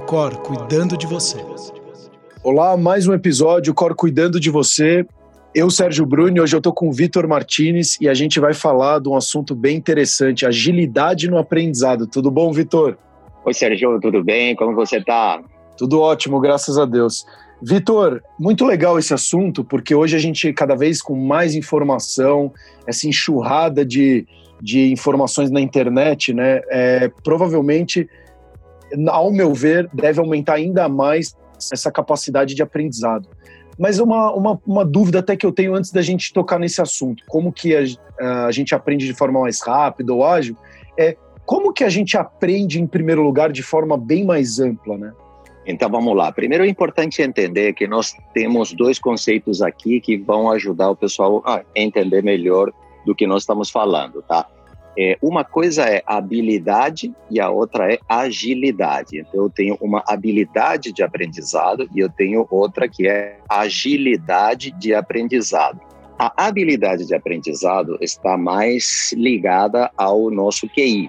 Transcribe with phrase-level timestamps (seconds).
[0.00, 1.44] o Cor cuidando de você.
[2.42, 5.06] Olá, mais um episódio, Cor cuidando de você.
[5.54, 8.98] Eu, Sérgio Bruni, hoje eu estou com o Vitor Martinez e a gente vai falar
[8.98, 12.06] de um assunto bem interessante, agilidade no aprendizado.
[12.06, 12.96] Tudo bom, Vitor?
[13.44, 14.56] Oi, Sérgio, tudo bem?
[14.56, 15.42] Como você está?
[15.76, 17.26] Tudo ótimo, graças a Deus.
[17.62, 22.50] Vitor, muito legal esse assunto, porque hoje a gente, cada vez com mais informação,
[22.86, 24.26] essa enxurrada de,
[24.62, 26.62] de informações na internet, né?
[26.70, 28.08] É, provavelmente,
[29.08, 31.36] ao meu ver, deve aumentar ainda mais
[31.72, 33.28] essa capacidade de aprendizado.
[33.78, 37.24] Mas uma, uma, uma, dúvida até que eu tenho antes da gente tocar nesse assunto,
[37.26, 40.56] como que a, a gente aprende de forma mais rápida ou ágil,
[40.98, 41.16] é
[41.46, 45.12] como que a gente aprende, em primeiro lugar, de forma bem mais ampla, né?
[45.66, 46.30] Então vamos lá.
[46.32, 51.42] Primeiro é importante entender que nós temos dois conceitos aqui que vão ajudar o pessoal
[51.46, 52.72] a entender melhor
[53.04, 54.46] do que nós estamos falando, tá?
[54.98, 59.20] É, uma coisa é habilidade e a outra é agilidade.
[59.20, 64.92] Então, eu tenho uma habilidade de aprendizado e eu tenho outra que é agilidade de
[64.92, 65.80] aprendizado.
[66.18, 71.08] A habilidade de aprendizado está mais ligada ao nosso QI,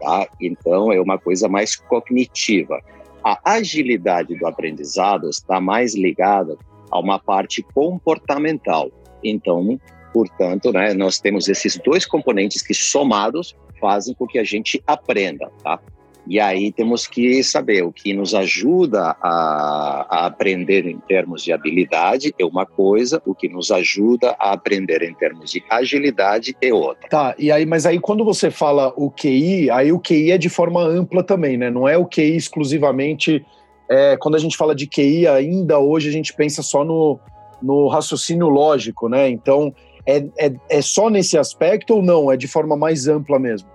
[0.00, 0.28] tá?
[0.40, 2.80] Então, é uma coisa mais cognitiva.
[3.24, 6.56] A agilidade do aprendizado está mais ligada
[6.90, 8.90] a uma parte comportamental.
[9.24, 9.78] Então,
[10.12, 15.50] portanto, né, nós temos esses dois componentes que somados fazem com que a gente aprenda,
[15.62, 15.80] tá?
[16.26, 21.52] E aí temos que saber o que nos ajuda a, a, aprender em termos de
[21.52, 26.72] habilidade é uma coisa, o que nos ajuda a aprender em termos de agilidade é
[26.72, 27.08] outra.
[27.08, 30.48] Tá, e aí, mas aí quando você fala o QI, aí o QI é de
[30.48, 31.70] forma ampla também, né?
[31.70, 33.44] Não é o QI exclusivamente.
[33.90, 37.18] É, quando a gente fala de QI, ainda hoje a gente pensa só no,
[37.60, 39.28] no raciocínio lógico, né?
[39.28, 39.74] Então,
[40.06, 42.30] é, é, é só nesse aspecto ou não?
[42.30, 43.68] É de forma mais ampla mesmo?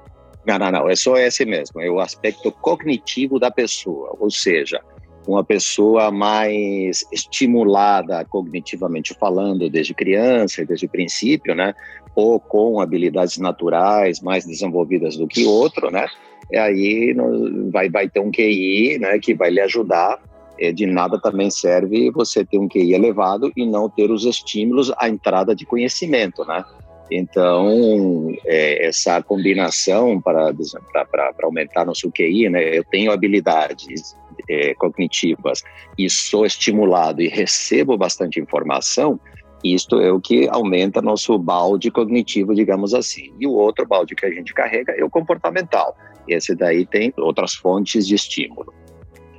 [0.47, 4.81] Não, não, não, é só esse mesmo, é o aspecto cognitivo da pessoa, ou seja,
[5.27, 11.75] uma pessoa mais estimulada cognitivamente falando desde criança, desde o princípio, né,
[12.15, 16.07] ou com habilidades naturais mais desenvolvidas do que outro, né,
[16.49, 17.13] e aí
[17.69, 20.17] vai, vai ter um QI, né, que vai lhe ajudar
[20.73, 25.07] de nada também serve você ter um QI elevado e não ter os estímulos à
[25.07, 26.63] entrada de conhecimento, né?
[27.09, 30.53] Então, é, essa combinação para,
[30.91, 32.77] para, para aumentar nosso QI, né?
[32.77, 34.15] Eu tenho habilidades
[34.49, 35.63] é, cognitivas
[35.97, 39.19] e sou estimulado e recebo bastante informação,
[39.63, 43.33] isto é o que aumenta nosso balde cognitivo, digamos assim.
[43.39, 45.95] E o outro balde que a gente carrega é o comportamental.
[46.27, 48.73] Esse daí tem outras fontes de estímulo.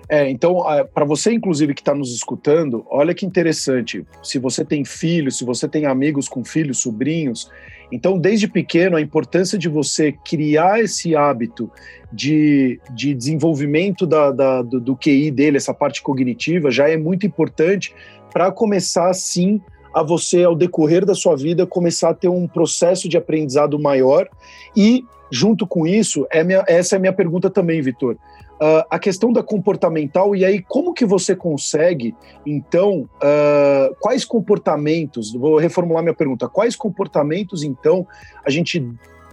[0.09, 0.65] É, então,
[0.95, 4.07] para você, inclusive, que está nos escutando, olha que interessante.
[4.23, 7.51] Se você tem filhos, se você tem amigos com filhos, sobrinhos,
[7.91, 11.71] então, desde pequeno, a importância de você criar esse hábito
[12.13, 17.27] de, de desenvolvimento da, da do, do QI dele, essa parte cognitiva, já é muito
[17.27, 17.95] importante
[18.33, 19.61] para começar, sim,
[19.93, 24.29] a você, ao decorrer da sua vida, começar a ter um processo de aprendizado maior
[24.77, 28.17] e, junto com isso, é minha, essa é a minha pergunta também, Vitor
[28.61, 32.15] uh, a questão da comportamental, e aí como que você consegue,
[32.47, 38.07] então, uh, quais comportamentos, vou reformular minha pergunta, quais comportamentos, então,
[38.45, 38.85] a gente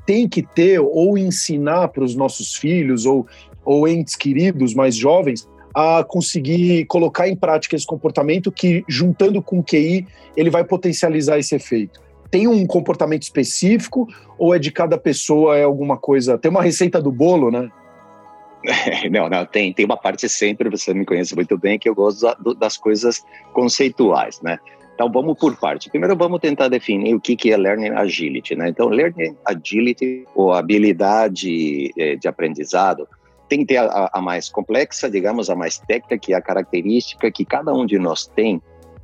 [0.06, 3.26] tem que ter ou ensinar para os nossos filhos ou,
[3.64, 9.60] ou entes queridos mais jovens a conseguir colocar em prática esse comportamento que, juntando com
[9.60, 12.00] o QI, ele vai potencializar esse efeito?
[12.32, 16.38] Tem um comportamento específico ou é de cada pessoa, é alguma coisa?
[16.38, 17.70] Tem uma receita do bolo, né?
[19.12, 22.26] Não, não, tem, tem uma parte sempre, você me conhece muito bem, que eu gosto
[22.58, 24.58] das coisas conceituais, né?
[24.94, 25.90] Então vamos por parte.
[25.90, 28.70] Primeiro vamos tentar definir o que que é Learning Agility, né?
[28.70, 33.08] Então Learning Agility, ou habilidade eh, de aprendizado,
[33.50, 37.30] tem que ter a, a, mais complexa, digamos, a mais técnica, que é a característica
[37.30, 38.62] que cada um de nós tem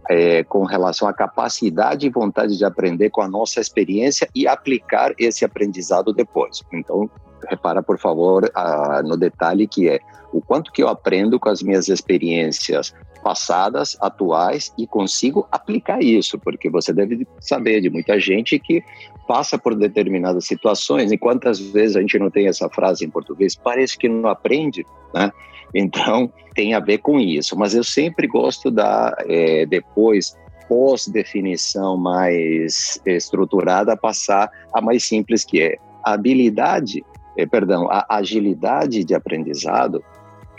[0.09, 5.13] é, com relação à capacidade e vontade de aprender com a nossa experiência e aplicar
[5.17, 6.61] esse aprendizado depois.
[6.73, 7.09] Então,
[7.49, 9.99] repara, por favor, uh, no detalhe que é
[10.31, 16.39] o quanto que eu aprendo com as minhas experiências passadas, atuais e consigo aplicar isso,
[16.39, 18.83] porque você deve saber de muita gente que
[19.27, 23.55] passa por determinadas situações e quantas vezes a gente não tem essa frase em português,
[23.55, 25.31] parece que não aprende, né?
[25.73, 30.35] Então tem a ver com isso, mas eu sempre gosto da é, depois
[30.67, 37.03] pós-definição mais estruturada passar a mais simples que é a habilidade
[37.37, 40.03] é, perdão, a agilidade de aprendizado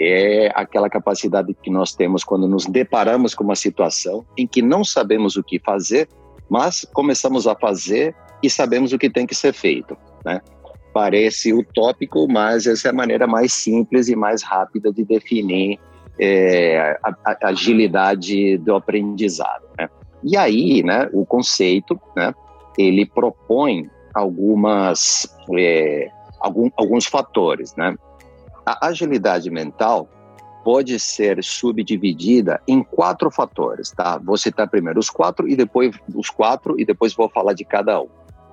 [0.01, 4.83] é aquela capacidade que nós temos quando nos deparamos com uma situação em que não
[4.83, 6.09] sabemos o que fazer,
[6.49, 10.41] mas começamos a fazer e sabemos o que tem que ser feito, né?
[10.93, 15.79] Parece utópico, mas essa é a maneira mais simples e mais rápida de definir
[16.19, 19.65] é, a, a, agilidade do aprendizado.
[19.79, 19.89] Né?
[20.23, 22.35] E aí, né, o conceito, né,
[22.79, 27.75] ele propõe algumas, é, algum, alguns fatores.
[27.77, 27.97] Né?
[28.67, 30.09] A agilidade mental
[30.63, 34.19] pode ser subdividida em quatro fatores, tá?
[34.19, 38.01] Vou citar primeiro os quatro e depois os quatro e depois vou falar de cada
[38.01, 38.09] um.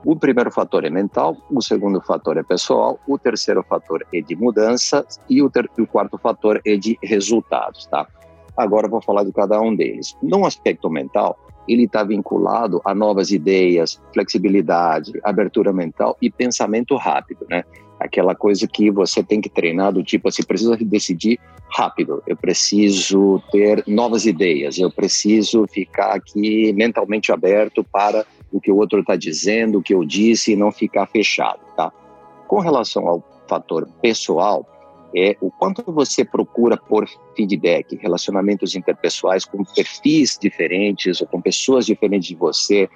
[0.06, 4.34] O primeiro fator é mental, o segundo fator é pessoal, o terceiro fator é de
[4.34, 8.08] mudança e o, ter, o quarto fator é de resultados, tá?
[8.56, 10.16] Agora vou falar de cada um deles.
[10.24, 11.38] No aspecto mental,
[11.68, 17.66] ele está vinculado a novas ideias, flexibilidade, abertura mental e pensamento rápido, né?
[18.00, 21.38] Aquela coisa que você tem que treinar do tipo, você precisa decidir
[21.70, 28.72] rápido, eu preciso ter novas ideias, eu preciso ficar aqui mentalmente aberto para o que
[28.72, 31.92] o outro está dizendo, o que eu disse e não ficar fechado, tá?
[32.48, 34.66] Com relação ao fator pessoal,
[35.16, 41.86] é o quanto você procura por feedback, relacionamentos interpessoais com perfis diferentes ou com pessoas
[41.86, 42.88] diferentes de você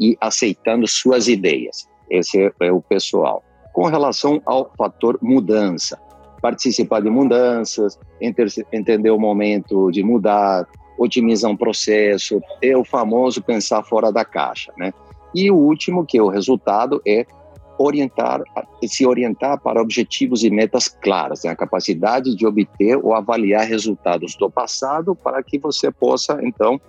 [0.00, 1.88] e aceitando suas ideias.
[2.10, 3.42] Esse é o pessoal.
[3.72, 5.98] Com relação ao fator mudança,
[6.40, 7.98] participar de mudanças,
[8.72, 10.66] entender o momento de mudar,
[10.98, 14.92] otimizar um processo, é o famoso pensar fora da caixa, né?
[15.34, 17.26] E o último, que é o resultado, é
[17.78, 18.42] orientar,
[18.86, 21.50] se orientar para objetivos e metas claras, né?
[21.50, 26.80] a capacidade de obter ou avaliar resultados do passado para que você possa, então,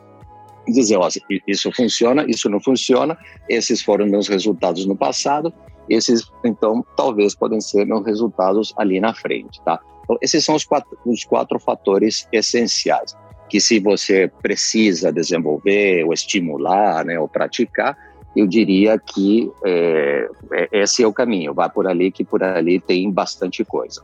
[0.67, 1.07] dizer, ó,
[1.47, 3.17] isso funciona, isso não funciona,
[3.47, 5.53] esses foram meus resultados no passado,
[5.87, 9.79] esses, então, talvez podem ser meus resultados ali na frente, tá?
[10.03, 13.15] Então, esses são os quatro, os quatro fatores essenciais
[13.49, 17.97] que se você precisa desenvolver ou estimular, né, ou praticar,
[18.35, 21.53] eu diria que é, é, esse é o caminho.
[21.53, 24.01] Vá por ali, que por ali tem bastante coisa.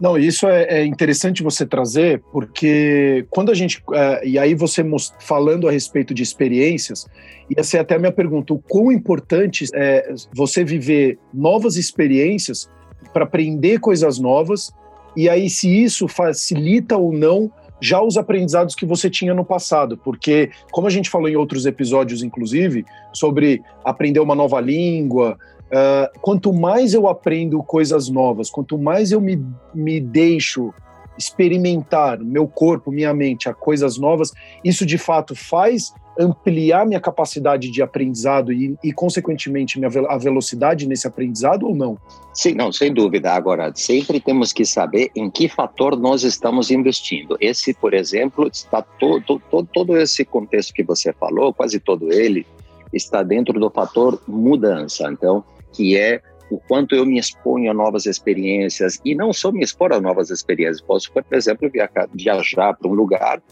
[0.00, 3.82] Não, isso é, é interessante você trazer, porque quando a gente.
[3.92, 4.84] É, e aí você
[5.20, 7.06] falando a respeito de experiências,
[7.54, 12.68] ia ser até a minha pergunta: o quão importante é você viver novas experiências
[13.12, 14.72] para aprender coisas novas,
[15.16, 17.52] e aí se isso facilita ou não
[17.84, 21.66] já os aprendizados que você tinha no passado, porque, como a gente falou em outros
[21.66, 22.82] episódios, inclusive,
[23.12, 25.36] sobre aprender uma nova língua,
[25.66, 29.44] uh, quanto mais eu aprendo coisas novas, quanto mais eu me,
[29.74, 30.72] me deixo
[31.18, 34.32] experimentar meu corpo, minha mente a coisas novas,
[34.64, 40.86] isso de fato faz ampliar minha capacidade de aprendizado e, e, consequentemente, minha, a velocidade
[40.86, 41.98] nesse aprendizado ou não?
[42.32, 43.32] Sim, não, sem dúvida.
[43.32, 47.36] Agora, sempre temos que saber em que fator nós estamos investindo.
[47.40, 52.46] Esse, por exemplo, está todo, todo, todo esse contexto que você falou, quase todo ele,
[52.92, 55.10] está dentro do fator mudança.
[55.10, 56.20] Então, que é
[56.50, 60.30] o quanto eu me exponho a novas experiências e não só me expor a novas
[60.30, 60.80] experiências.
[60.80, 63.42] Posso, por exemplo, viajar, viajar para um lugar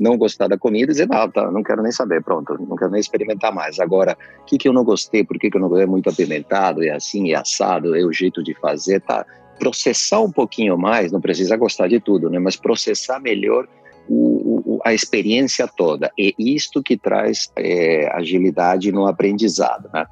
[0.00, 2.90] não gostar da comida e dizer, não, tá, não quero nem saber, pronto, não quero
[2.90, 3.78] nem experimentar mais.
[3.78, 5.84] Agora, o que, que eu não gostei, por que, que eu não gostei?
[5.84, 9.24] É muito apimentado, é assim, é assado, é o jeito de fazer, tá?
[9.58, 12.38] Processar um pouquinho mais, não precisa gostar de tudo, né?
[12.38, 13.68] Mas processar melhor
[14.08, 16.10] o, o, a experiência toda.
[16.18, 20.06] É isto que traz é, agilidade no aprendizado, né?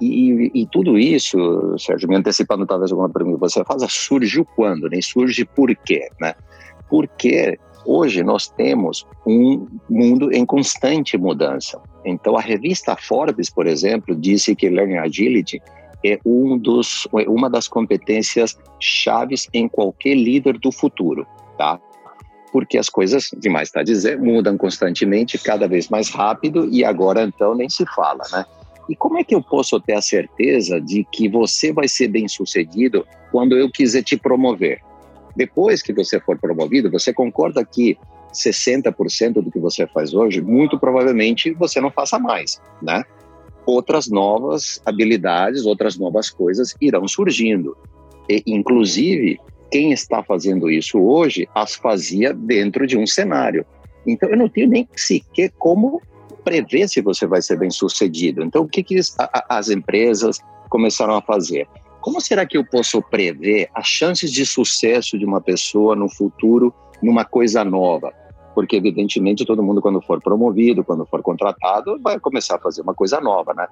[0.00, 4.90] E, e, tudo isso, Sérgio, me antecipando talvez alguma pergunta que você faz, surgiu quando,
[4.90, 5.00] né?
[5.00, 6.34] Surge por quê, né?
[6.88, 11.80] Porque Hoje nós temos um mundo em constante mudança.
[12.04, 15.62] Então a revista Forbes, por exemplo, disse que Learning Agility
[16.04, 21.24] é um dos, uma das competências chaves em qualquer líder do futuro,
[21.56, 21.80] tá?
[22.52, 27.22] Porque as coisas, demais está a dizer, mudam constantemente, cada vez mais rápido e agora
[27.22, 28.44] então nem se fala, né?
[28.88, 32.28] E como é que eu posso ter a certeza de que você vai ser bem
[32.28, 34.80] sucedido quando eu quiser te promover?
[35.36, 37.98] Depois que você for promovido, você concorda que
[38.32, 43.04] 60% do que você faz hoje, muito provavelmente você não faça mais, né?
[43.64, 47.76] Outras novas habilidades, outras novas coisas irão surgindo.
[48.28, 49.38] E, inclusive,
[49.70, 53.66] quem está fazendo isso hoje as fazia dentro de um cenário.
[54.06, 56.00] Então, eu não tenho nem sequer como
[56.44, 58.42] prever se você vai ser bem sucedido.
[58.42, 59.00] Então, o que, que
[59.48, 60.38] as empresas
[60.68, 61.66] começaram a fazer?
[62.06, 66.72] Como será que eu posso prever as chances de sucesso de uma pessoa no futuro
[67.02, 68.12] numa coisa nova?
[68.54, 72.94] Porque, evidentemente, todo mundo, quando for promovido, quando for contratado, vai começar a fazer uma
[72.94, 73.66] coisa nova, né?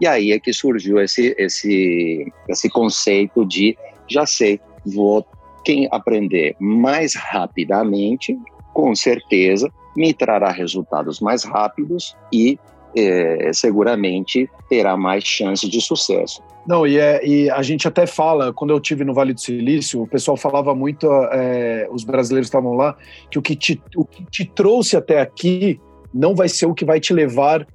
[0.00, 3.76] E aí é que surgiu esse, esse, esse conceito de
[4.08, 5.26] já sei, vou
[5.64, 8.38] quem aprender mais rapidamente,
[8.72, 12.56] com certeza, me trará resultados mais rápidos e
[12.96, 16.40] é, seguramente terá mais chance de sucesso.
[16.70, 20.02] Não, e, é, e, a gente até fala, quando eu tive no Vale do Silício,
[20.02, 22.96] o pessoal falava muito, é, os brasileiros estavam lá,
[23.28, 25.80] que o que, te, o que te trouxe até aqui
[26.14, 27.66] não vai ser o que vai te levar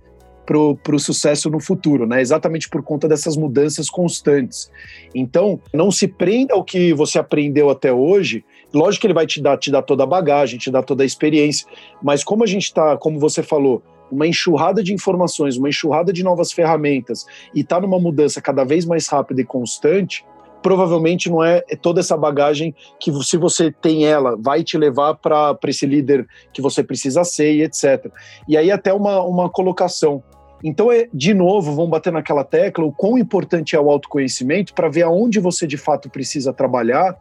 [0.45, 2.21] para o sucesso no futuro, né?
[2.21, 4.71] Exatamente por conta dessas mudanças constantes.
[5.13, 8.45] Então, não se prenda ao que você aprendeu até hoje.
[8.73, 11.05] Lógico que ele vai te dar, te dar toda a bagagem, te dar toda a
[11.05, 11.67] experiência,
[12.01, 16.23] mas como a gente está, como você falou, uma enxurrada de informações, uma enxurrada de
[16.23, 20.25] novas ferramentas e está numa mudança cada vez mais rápida e constante,
[20.65, 25.55] provavelmente não é toda essa bagagem que, se você tem ela, vai te levar para
[25.67, 28.11] esse líder que você precisa ser e etc.
[28.47, 30.23] E aí, até uma, uma colocação.
[30.63, 34.89] Então, é, de novo, vamos bater naquela tecla o quão importante é o autoconhecimento para
[34.89, 37.15] ver aonde você de fato precisa trabalhar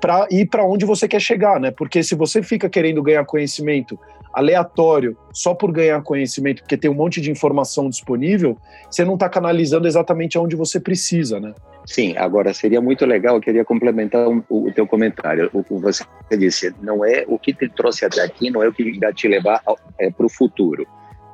[0.00, 1.70] para ir para onde você quer chegar, né?
[1.70, 3.98] Porque se você fica querendo ganhar conhecimento
[4.32, 8.56] aleatório só por ganhar conhecimento, porque tem um monte de informação disponível,
[8.90, 11.52] você não está canalizando exatamente aonde você precisa, né?
[11.84, 15.50] Sim, agora seria muito legal, eu queria complementar o, o teu comentário.
[15.52, 16.04] O que você
[16.38, 19.26] disse, não é o que te trouxe até aqui, não é o que vai te
[19.26, 19.60] levar
[19.98, 20.86] é, para o futuro.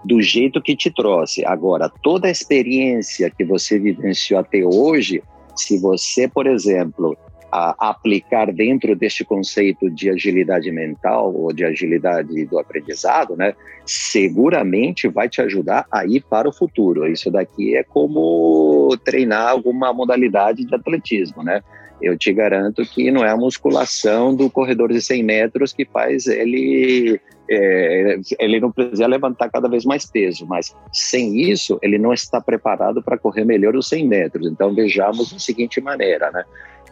[0.05, 1.45] Do jeito que te trouxe.
[1.45, 5.23] Agora, toda a experiência que você vivenciou até hoje,
[5.57, 7.19] se você, por exemplo,
[7.51, 15.09] a aplicar dentro deste conceito de agilidade mental ou de agilidade do aprendizado, né, seguramente
[15.09, 17.07] vai te ajudar a ir para o futuro.
[17.07, 21.63] Isso daqui é como treinar alguma modalidade de atletismo, né?
[22.03, 26.27] Eu te garanto que não é a musculação do corredor de 100 metros que faz
[26.27, 32.13] ele é, ele não precisa levantar cada vez mais peso, mas sem isso ele não
[32.13, 34.47] está preparado para correr melhor os 100 metros.
[34.47, 36.45] Então vejamos da seguinte maneira, né?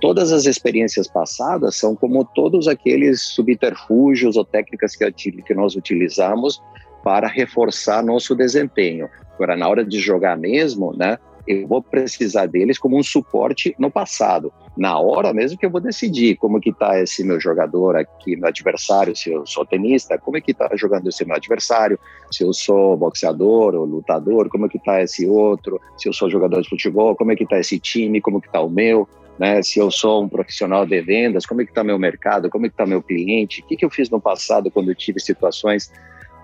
[0.05, 6.63] Todas as experiências passadas são como todos aqueles subterfúgios ou técnicas que, que nós utilizamos
[7.03, 9.09] para reforçar nosso desempenho.
[9.35, 11.17] Agora, na hora de jogar mesmo, né,
[11.49, 14.53] eu vou precisar deles como um suporte no passado.
[14.77, 18.49] Na hora mesmo que eu vou decidir como que está esse meu jogador aqui, meu
[18.49, 21.99] adversário, se eu sou tenista, como é que está jogando esse meu adversário,
[22.31, 26.29] se eu sou boxeador ou lutador, como é que está esse outro, se eu sou
[26.29, 29.09] jogador de futebol, como é que está esse time, como que está o meu
[29.39, 29.63] né?
[29.63, 32.69] Se eu sou um profissional de vendas, como é que está meu mercado, como é
[32.69, 35.91] que está meu cliente, o que, que eu fiz no passado quando eu tive situações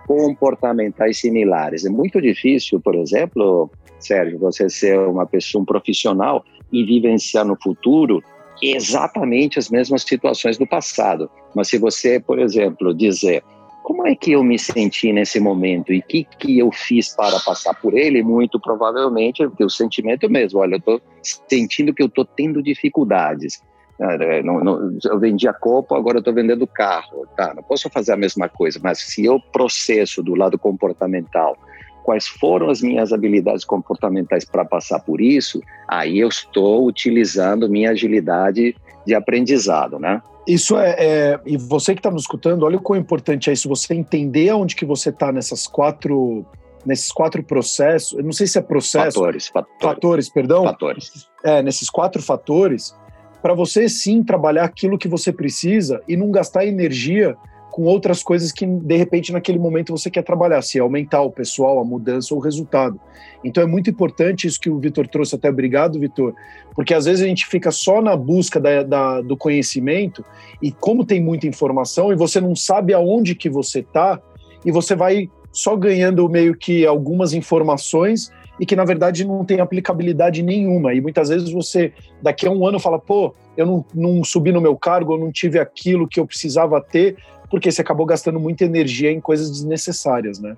[0.06, 1.84] comportamentais similares.
[1.84, 7.56] É muito difícil, por exemplo, Sérgio, você ser uma pessoa, um profissional e vivenciar no
[7.60, 8.22] futuro
[8.62, 11.30] exatamente as mesmas situações do passado.
[11.54, 13.42] Mas se você, por exemplo, dizer
[13.90, 17.40] como é que eu me senti nesse momento e o que, que eu fiz para
[17.40, 18.22] passar por ele?
[18.22, 20.60] Muito provavelmente o sentimento é mesmo.
[20.60, 21.02] Olha, eu estou
[21.48, 23.60] sentindo que eu estou tendo dificuldades.
[24.00, 27.26] É, não, não, eu vendia copo, agora eu estou vendendo carro.
[27.36, 31.56] Tá, não posso fazer a mesma coisa, mas se eu processo do lado comportamental
[32.04, 37.90] quais foram as minhas habilidades comportamentais para passar por isso, aí eu estou utilizando minha
[37.90, 38.72] agilidade
[39.06, 40.22] de aprendizado, né?
[40.46, 43.68] Isso é, é e você que está nos escutando, olha o quão importante é isso,
[43.68, 46.44] você entender aonde que você está nessas quatro,
[46.84, 49.18] nesses quatro processos, eu não sei se é processo...
[49.18, 49.82] Fatores, fatores.
[49.82, 50.64] Fatores, perdão.
[50.64, 51.28] Fatores.
[51.44, 52.94] É, nesses quatro fatores,
[53.42, 57.36] para você sim trabalhar aquilo que você precisa e não gastar energia
[57.70, 61.30] com outras coisas que de repente naquele momento você quer trabalhar, se é aumentar o
[61.30, 63.00] pessoal, a mudança ou o resultado.
[63.44, 66.34] Então é muito importante isso que o Vitor trouxe, até obrigado, Vitor,
[66.74, 70.24] porque às vezes a gente fica só na busca da, da, do conhecimento
[70.60, 74.20] e como tem muita informação e você não sabe aonde que você está
[74.64, 79.58] e você vai só ganhando meio que algumas informações e que na verdade não tem
[79.58, 80.92] aplicabilidade nenhuma.
[80.92, 84.60] E muitas vezes você, daqui a um ano, fala: pô, eu não, não subi no
[84.60, 87.16] meu cargo, eu não tive aquilo que eu precisava ter,
[87.50, 90.56] porque você acabou gastando muita energia em coisas desnecessárias, né?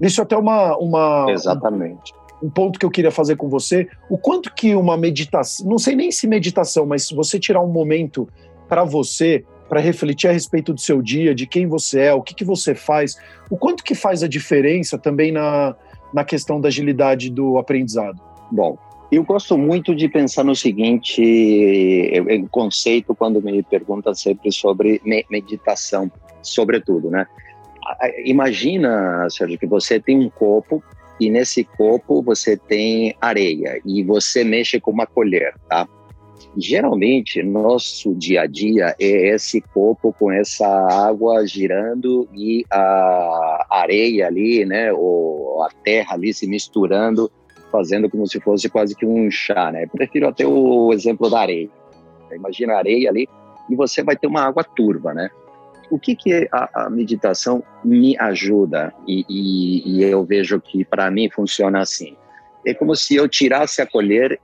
[0.00, 2.12] Isso é até uma, uma exatamente
[2.42, 5.78] um, um ponto que eu queria fazer com você, o quanto que uma meditação, não
[5.78, 8.28] sei nem se meditação, mas se você tirar um momento
[8.68, 12.34] para você, para refletir a respeito do seu dia, de quem você é, o que,
[12.34, 13.16] que você faz,
[13.50, 15.74] o quanto que faz a diferença também na,
[16.12, 18.20] na questão da agilidade do aprendizado?
[18.50, 18.76] Bom,
[19.10, 22.12] eu gosto muito de pensar no seguinte
[22.50, 25.00] conceito quando me perguntam sempre sobre
[25.30, 26.10] meditação,
[26.44, 27.26] sobretudo, né?
[28.24, 30.82] Imagina, Sérgio, que você tem um copo
[31.20, 35.86] e nesse copo você tem areia e você mexe com uma colher, tá?
[36.56, 44.28] Geralmente, nosso dia a dia é esse copo com essa água girando e a areia
[44.28, 47.30] ali, né, ou a terra ali se misturando
[47.74, 49.84] fazendo como se fosse quase que um chá, né?
[49.88, 51.68] Prefiro até o exemplo da areia.
[52.32, 53.28] Imagina a areia ali
[53.68, 55.28] e você vai ter uma água turva, né?
[55.90, 61.10] O que que a, a meditação me ajuda e, e, e eu vejo que para
[61.10, 62.16] mim funciona assim.
[62.66, 64.40] É como se eu tirasse a colher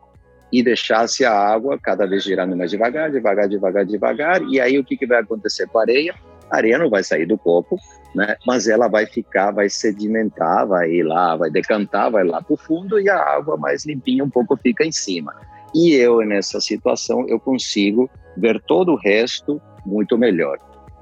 [0.52, 4.42] e deixasse a água cada vez girando mais devagar, devagar, devagar, devagar.
[4.42, 6.14] E aí o que, que vai acontecer com a areia?
[6.50, 7.78] A areia não vai sair do copo,
[8.14, 8.36] né?
[8.46, 12.56] Mas ela vai ficar, vai sedimentar, vai ir lá, vai decantar, vai lá para o
[12.56, 15.34] fundo e a água mais limpinha um pouco fica em cima.
[15.74, 20.58] E eu nessa situação eu consigo ver todo o resto muito melhor,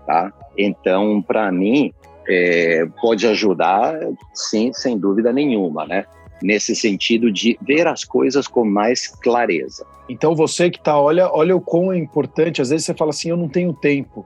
[0.08, 0.32] tá?
[0.56, 1.92] Então para mim
[2.26, 3.94] é, pode ajudar,
[4.34, 6.06] sim, sem dúvida nenhuma, né?
[6.42, 9.84] nesse sentido de ver as coisas com mais clareza.
[10.08, 12.62] Então você que está, olha, olha o quão é importante.
[12.62, 14.24] Às vezes você fala assim, eu não tenho tempo,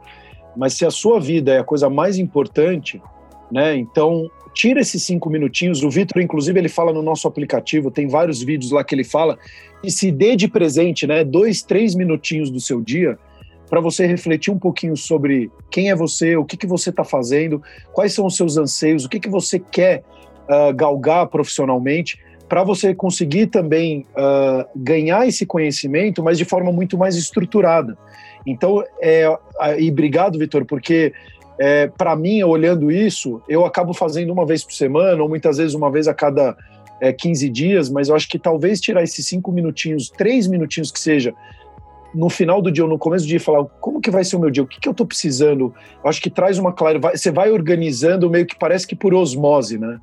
[0.56, 3.02] mas se a sua vida é a coisa mais importante,
[3.50, 3.76] né?
[3.76, 5.82] Então tira esses cinco minutinhos.
[5.82, 9.38] O Vitor, inclusive, ele fala no nosso aplicativo, tem vários vídeos lá que ele fala
[9.82, 11.24] e se dê de presente, né?
[11.24, 13.18] Dois, três minutinhos do seu dia
[13.72, 17.62] para você refletir um pouquinho sobre quem é você, o que, que você está fazendo,
[17.90, 20.04] quais são os seus anseios, o que, que você quer
[20.46, 22.18] uh, galgar profissionalmente,
[22.50, 27.96] para você conseguir também uh, ganhar esse conhecimento, mas de forma muito mais estruturada.
[28.46, 29.24] Então, é,
[29.78, 31.14] e obrigado, Vitor, porque
[31.58, 35.72] é, para mim, olhando isso, eu acabo fazendo uma vez por semana, ou muitas vezes
[35.72, 36.54] uma vez a cada
[37.00, 41.00] é, 15 dias, mas eu acho que talvez tirar esses cinco minutinhos, três minutinhos que
[41.00, 41.32] seja,
[42.14, 44.40] no final do dia ou no começo do dia, falar como que vai ser o
[44.40, 47.30] meu dia, o que, que eu estou precisando, eu acho que traz uma clareza, você
[47.30, 49.98] vai organizando meio que parece que por osmose, né?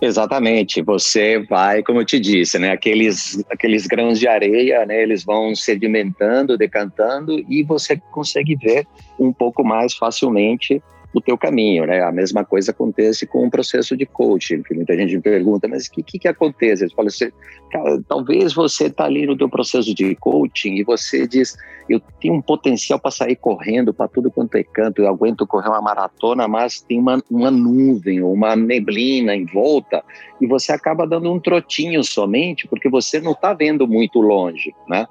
[0.00, 5.24] Exatamente, você vai, como eu te disse, né, aqueles, aqueles grãos de areia, né, eles
[5.24, 8.86] vão sedimentando, decantando e você consegue ver
[9.18, 10.82] um pouco mais facilmente
[11.14, 12.02] o teu caminho, né?
[12.02, 15.86] A mesma coisa acontece com o processo de coaching, que muita gente me pergunta, mas
[15.86, 16.82] o que, que, que acontece?
[16.82, 17.30] Eles falam assim,
[17.70, 21.56] cara, talvez você está ali no teu processo de coaching e você diz,
[21.88, 25.68] eu tenho um potencial para sair correndo para tudo quanto é canto, eu aguento correr
[25.68, 30.02] uma maratona, mas tem uma, uma nuvem, uma neblina em volta
[30.40, 35.06] e você acaba dando um trotinho somente porque você não está vendo muito longe, né?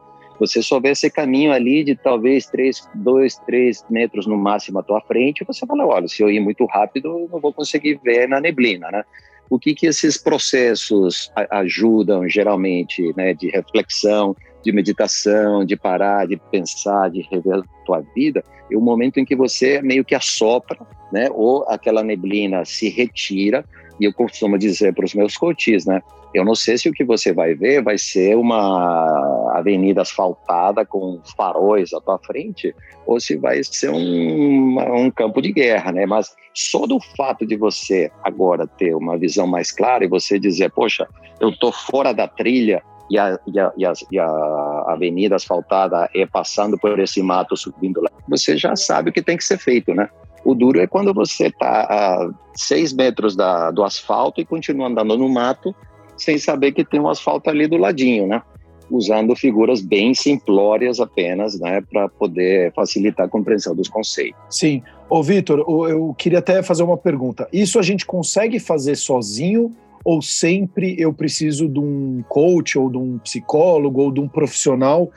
[0.45, 4.99] Você vê esse caminho ali de talvez 3, 2, 3 metros no máximo à tua
[5.01, 8.41] frente, você fala, olha, se eu ir muito rápido, eu não vou conseguir ver na
[8.41, 9.03] neblina, né?
[9.49, 16.37] O que que esses processos ajudam geralmente, né, de reflexão, de meditação, de parar, de
[16.51, 20.79] pensar, de rever a tua vida, é o momento em que você meio que assopra,
[21.11, 23.63] né, ou aquela neblina se retira,
[23.99, 26.01] e eu costumo dizer para os meus coaches, né,
[26.33, 31.19] eu não sei se o que você vai ver vai ser uma avenida asfaltada com
[31.37, 36.05] faróis à tua frente ou se vai ser um, um campo de guerra, né?
[36.05, 40.71] Mas só do fato de você agora ter uma visão mais clara e você dizer,
[40.71, 41.07] poxa,
[41.39, 46.09] eu tô fora da trilha e a, e a, e a, e a avenida asfaltada
[46.15, 49.57] é passando por esse mato subindo lá, você já sabe o que tem que ser
[49.57, 50.09] feito, né?
[50.43, 55.17] O duro é quando você está a seis metros da, do asfalto e continua andando
[55.17, 55.73] no mato
[56.17, 58.41] sem saber que tem um asfalto ali do ladinho, né?
[58.89, 64.39] Usando figuras bem simplórias apenas, né, para poder facilitar a compreensão dos conceitos.
[64.49, 64.83] Sim.
[65.09, 67.47] Ô, Vitor, eu queria até fazer uma pergunta.
[67.51, 69.71] Isso a gente consegue fazer sozinho
[70.03, 75.09] ou sempre eu preciso de um coach ou de um psicólogo ou de um profissional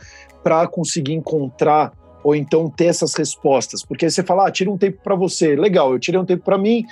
[0.42, 3.84] para conseguir encontrar ou então ter essas respostas?
[3.84, 6.58] Porque você fala, ah, tira um tempo para você, legal, eu tirei um tempo para
[6.58, 6.84] mim.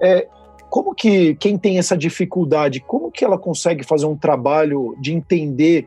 [0.00, 0.26] É,
[0.72, 5.86] como que quem tem essa dificuldade, como que ela consegue fazer um trabalho de entender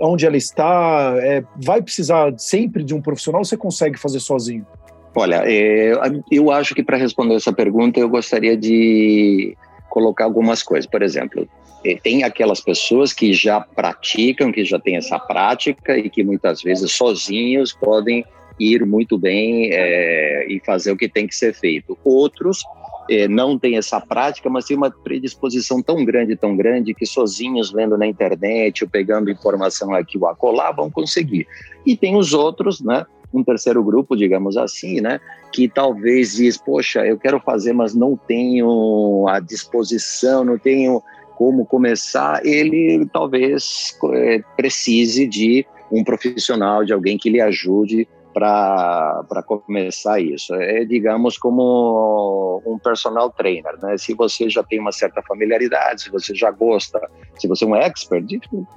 [0.00, 1.14] onde ela está?
[1.20, 4.66] É, vai precisar sempre de um profissional você consegue fazer sozinho?
[5.14, 5.92] Olha, é,
[6.28, 9.56] eu acho que para responder essa pergunta eu gostaria de
[9.88, 10.90] colocar algumas coisas.
[10.90, 11.48] Por exemplo,
[11.86, 16.62] é, tem aquelas pessoas que já praticam, que já têm essa prática e que muitas
[16.62, 18.24] vezes sozinhos podem
[18.58, 21.96] ir muito bem é, e fazer o que tem que ser feito.
[22.04, 22.64] Outros
[23.10, 27.72] é, não tem essa prática, mas tem uma predisposição tão grande, tão grande, que sozinhos
[27.72, 31.46] vendo na internet ou pegando informação aqui ou acolá vão conseguir.
[31.84, 33.04] E tem os outros, né?
[33.34, 35.20] Um terceiro grupo, digamos assim, né?
[35.52, 41.02] Que talvez diz, poxa, eu quero fazer, mas não tenho a disposição, não tenho
[41.36, 42.46] como começar.
[42.46, 50.54] Ele talvez é, precise de um profissional, de alguém que lhe ajude para começar isso.
[50.54, 53.96] É, digamos, como um personal trainer, né?
[53.98, 57.00] Se você já tem uma certa familiaridade, se você já gosta,
[57.38, 58.26] se você é um expert,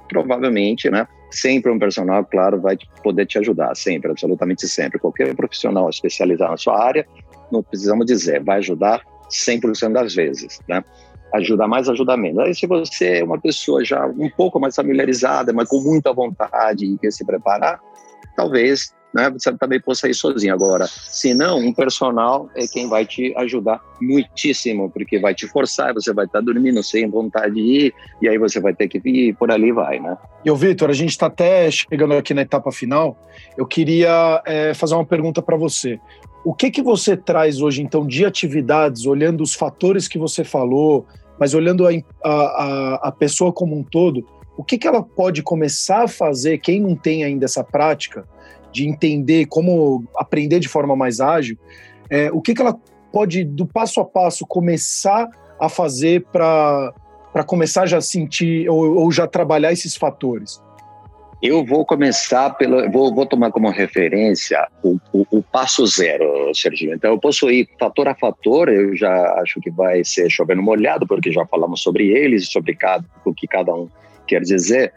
[0.08, 1.06] provavelmente, né?
[1.30, 4.98] Sempre um personal, claro, vai poder te ajudar, sempre, absolutamente sempre.
[4.98, 7.06] Qualquer profissional especializado na sua área,
[7.50, 10.84] não precisamos dizer, vai ajudar 100% das vezes, né?
[11.34, 12.44] Ajuda mais, ajuda menos.
[12.44, 16.84] Aí, se você é uma pessoa já um pouco mais familiarizada, mas com muita vontade
[16.84, 17.80] e quer se preparar,
[18.36, 20.52] talvez né, você também possa ir sozinho.
[20.52, 25.94] Agora, se não, um personal é quem vai te ajudar muitíssimo, porque vai te forçar,
[25.94, 29.34] você vai estar dormindo sem vontade de ir, e aí você vai ter que ir,
[29.36, 30.16] por ali vai, né?
[30.44, 33.16] E o Vitor, a gente está até chegando aqui na etapa final.
[33.56, 35.98] Eu queria é, fazer uma pergunta para você.
[36.44, 41.06] O que que você traz hoje, então, de atividades, olhando os fatores que você falou,
[41.38, 41.90] mas olhando a,
[42.22, 46.80] a, a pessoa como um todo, o que, que ela pode começar a fazer, quem
[46.80, 48.26] não tem ainda essa prática,
[48.74, 51.56] de entender como aprender de forma mais ágil,
[52.10, 52.76] é, o que, que ela
[53.12, 55.28] pode, do passo a passo, começar
[55.60, 56.92] a fazer para
[57.46, 60.60] começar já a sentir ou, ou, já trabalhar esses fatores?
[61.40, 62.90] Eu vou começar pelo.
[62.90, 66.94] Vou, vou tomar como referência o, o, o, passo zero, Serginho.
[66.94, 71.06] Então, eu posso ir fator a fator, eu já acho que vai ser chovendo molhado,
[71.06, 73.88] porque já falamos sobre eles, sobre cada, o que cada um
[74.26, 74.92] quer dizer,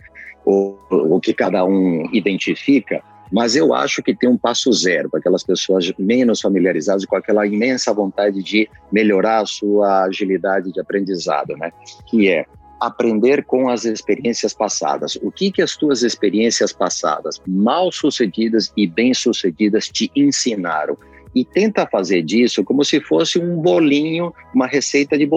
[0.45, 3.03] o, o que cada um identifica.
[3.31, 7.45] Mas eu acho que tem um passo zero para aquelas pessoas menos familiarizadas com aquela
[7.45, 11.71] imensa vontade de melhorar a sua agilidade de aprendizado, né?
[12.07, 12.45] Que é
[12.79, 15.17] aprender com as experiências passadas.
[15.21, 20.97] O que que as tuas experiências passadas, mal sucedidas e bem sucedidas, te ensinaram?
[21.35, 25.27] E tenta fazer disso como se fosse um bolinho, uma receita de,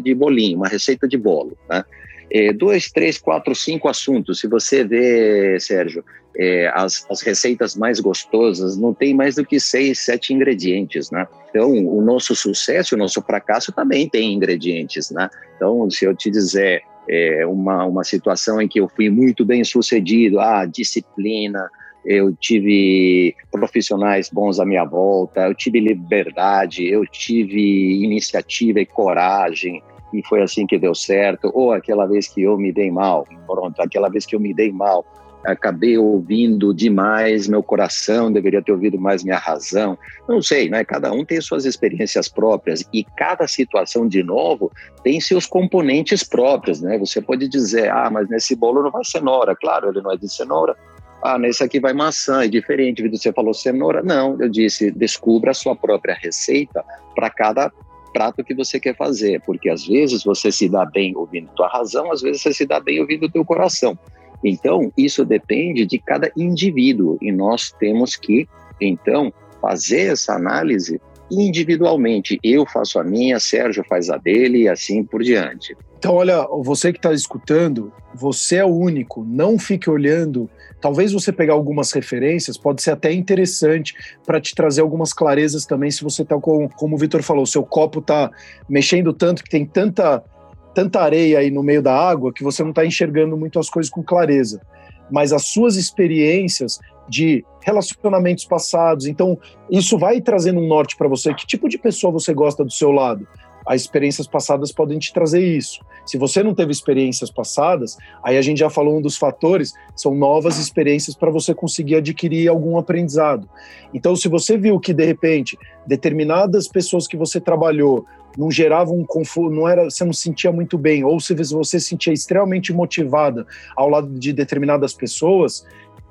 [0.00, 1.84] de bolinho, uma receita de bolo, né?
[2.32, 4.40] É, dois, três, quatro, cinco assuntos.
[4.40, 6.04] Se você vê, Sérgio,
[6.36, 11.26] é, as, as receitas mais gostosas não tem mais do que seis, sete ingredientes, né?
[11.50, 15.28] Então, o nosso sucesso, o nosso fracasso também tem ingredientes, né?
[15.56, 19.64] Então, se eu te dizer é, uma, uma situação em que eu fui muito bem
[19.64, 21.68] sucedido, ah, disciplina,
[22.04, 29.82] eu tive profissionais bons à minha volta, eu tive liberdade, eu tive iniciativa e coragem,
[30.12, 33.80] e foi assim que deu certo, ou aquela vez que eu me dei mal, pronto,
[33.80, 35.04] aquela vez que eu me dei mal,
[35.44, 39.96] acabei ouvindo demais meu coração, deveria ter ouvido mais minha razão.
[40.28, 40.84] Não sei, né?
[40.84, 44.70] Cada um tem suas experiências próprias e cada situação, de novo,
[45.02, 46.98] tem seus componentes próprios, né?
[46.98, 49.56] Você pode dizer, ah, mas nesse bolo não vai cenoura.
[49.56, 50.76] Claro, ele não é de cenoura.
[51.22, 53.06] Ah, nesse aqui vai maçã, é diferente.
[53.08, 54.02] Você falou cenoura.
[54.02, 57.72] Não, eu disse, descubra a sua própria receita para cada
[58.12, 62.10] prato que você quer fazer, porque às vezes você se dá bem ouvindo tua razão,
[62.12, 63.98] às vezes você se dá bem ouvindo teu coração.
[64.42, 68.48] Então, isso depende de cada indivíduo e nós temos que,
[68.80, 72.38] então, fazer essa análise individualmente.
[72.42, 75.76] Eu faço a minha, Sérgio faz a dele e assim por diante.
[76.00, 79.22] Então, olha, você que está escutando, você é o único.
[79.22, 80.48] Não fique olhando.
[80.80, 85.90] Talvez você pegar algumas referências, pode ser até interessante para te trazer algumas clarezas também.
[85.90, 88.30] Se você está com, como o Vitor falou, seu copo está
[88.66, 90.24] mexendo tanto que tem tanta
[90.72, 93.92] tanta areia aí no meio da água que você não está enxergando muito as coisas
[93.92, 94.62] com clareza.
[95.10, 99.38] Mas as suas experiências de relacionamentos passados, então
[99.70, 101.34] isso vai trazendo um norte para você.
[101.34, 103.28] Que tipo de pessoa você gosta do seu lado?
[103.70, 105.78] As experiências passadas podem te trazer isso.
[106.04, 110.12] Se você não teve experiências passadas, aí a gente já falou um dos fatores, são
[110.12, 113.48] novas experiências para você conseguir adquirir algum aprendizado.
[113.94, 115.56] Então, se você viu que de repente
[115.86, 118.04] determinadas pessoas que você trabalhou
[118.36, 121.86] não gerava um conforto, não era, você não sentia muito bem, ou se você se
[121.86, 125.64] sentia extremamente motivada ao lado de determinadas pessoas,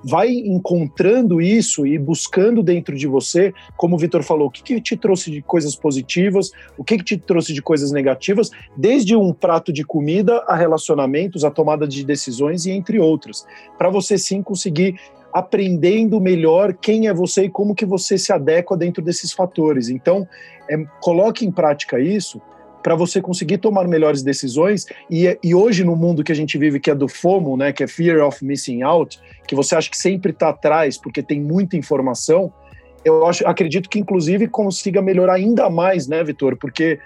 [0.03, 4.81] vai encontrando isso e buscando dentro de você, como o Vitor falou, o que, que
[4.81, 9.33] te trouxe de coisas positivas, o que, que te trouxe de coisas negativas, desde um
[9.33, 13.45] prato de comida a relacionamentos, a tomada de decisões e entre outras,
[13.77, 14.95] para você sim conseguir
[15.33, 19.89] aprendendo melhor quem é você e como que você se adequa dentro desses fatores.
[19.89, 20.27] Então,
[20.69, 22.41] é, coloque em prática isso
[22.81, 24.85] para você conseguir tomar melhores decisões.
[25.09, 27.83] E, e, hoje, no mundo que a gente vive, que é do FOMO, né, que
[27.83, 31.75] é Fear of Missing Out, que você acha que sempre está atrás porque tem muita
[31.77, 32.53] informação,
[33.03, 36.57] eu acho, acredito que, inclusive, consiga melhorar ainda mais, né, Vitor?
[36.57, 36.99] Porque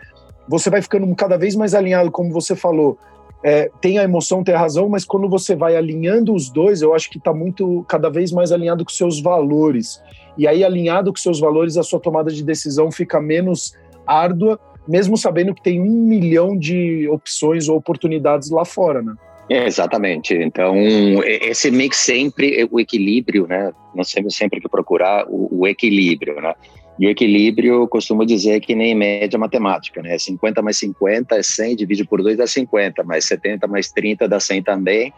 [0.48, 2.98] você vai ficando cada vez mais alinhado, como você falou,
[3.44, 6.94] é, tem a emoção, tem a razão, mas quando você vai alinhando os dois, eu
[6.94, 10.02] acho que está muito, cada vez mais alinhado com seus valores.
[10.38, 13.74] E aí, alinhado com seus valores, a sua tomada de decisão fica menos
[14.08, 19.14] árdua, mesmo sabendo que tem um milhão de opções ou oportunidades lá fora, né?
[19.50, 20.34] Exatamente.
[20.34, 20.76] Então,
[21.24, 23.72] esse mix sempre, o equilíbrio, né?
[23.94, 26.54] Nós temos sempre que procurar o, o equilíbrio, né?
[27.00, 30.18] E o equilíbrio, eu costumo dizer que nem média matemática, né?
[30.18, 34.40] 50 mais 50 é 100, divide por 2 dá 50, mais 70 mais 30 dá
[34.40, 35.14] 100 também,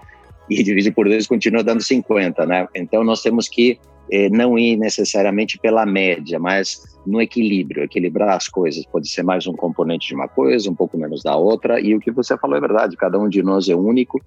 [0.50, 2.68] e divide por 2 continua dando 50, né?
[2.74, 3.78] Então nós temos que
[4.12, 8.86] eh, não ir necessariamente pela média, mas no equilíbrio, equilibrar as coisas.
[8.86, 12.00] Pode ser mais um componente de uma coisa, um pouco menos da outra, e o
[12.00, 14.22] que você falou é verdade, cada um de nós é único,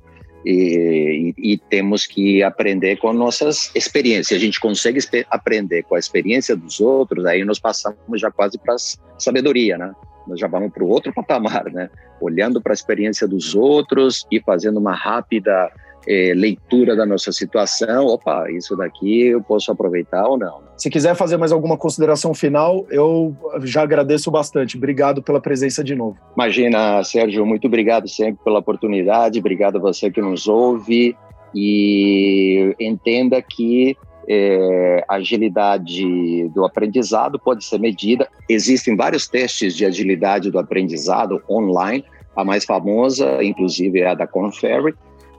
[0.44, 4.40] e, e, e, temos que aprender com nossas experiências.
[4.40, 8.74] A gente consegue aprender com a experiência dos outros, aí nós passamos já quase para
[8.74, 9.92] a sabedoria, né?
[10.26, 11.90] Nós já vamos para o outro patamar, né?
[12.20, 15.70] Olhando para a experiência dos outros e fazendo uma rápida
[16.06, 18.06] é, leitura da nossa situação.
[18.06, 20.60] Opa, isso daqui eu posso aproveitar ou não.
[20.76, 24.76] Se quiser fazer mais alguma consideração final, eu já agradeço bastante.
[24.76, 26.16] Obrigado pela presença de novo.
[26.36, 29.38] Imagina, Sérgio, muito obrigado sempre pela oportunidade.
[29.38, 31.16] Obrigado a você que nos ouve
[31.54, 33.96] e entenda que
[34.28, 38.28] é, a agilidade do aprendizado pode ser medida.
[38.48, 42.04] Existem vários testes de agilidade do aprendizado online.
[42.36, 44.94] A mais famosa, inclusive, é a da Conferry,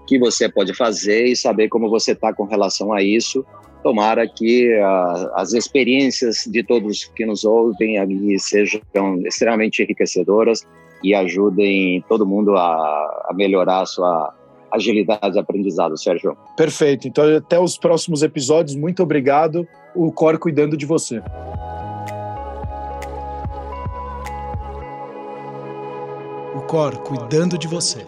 [0.10, 3.46] que você pode fazer e saber como você está com relação a isso.
[3.84, 8.82] Tomara que uh, as experiências de todos que nos ouvem ali sejam
[9.24, 10.68] extremamente enriquecedoras
[11.04, 12.66] e ajudem todo mundo a,
[13.30, 14.34] a melhorar a sua
[14.72, 16.36] agilidade de aprendizado, Sérgio.
[16.58, 17.08] Perfeito.
[17.08, 18.76] Então, até os próximos episódios.
[18.76, 19.68] Muito obrigado.
[19.96, 21.22] O Core cuidando de você.
[26.56, 28.06] O Core cuidando de você.